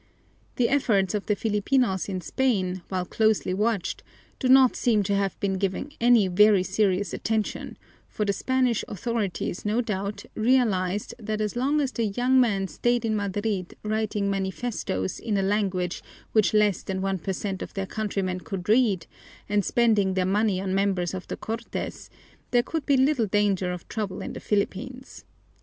[0.55, 4.01] The efforts of the Filipinos in Spain, while closely watched,
[4.39, 7.77] do not seem to have been given any very serious attention,
[8.09, 13.05] for the Spanish authorities no doubt realized that as long as the young men stayed
[13.05, 17.85] in Madrid writing manifestoes in a language which less than one per cent of their
[17.85, 19.05] countrymen could read
[19.47, 22.09] and spending their money on members of the Cortes,
[22.49, 25.25] there could be little danger of trouble in the Philippines.